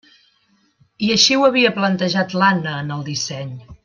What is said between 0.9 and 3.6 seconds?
I així ho havia plantejat l'Anna en el disseny.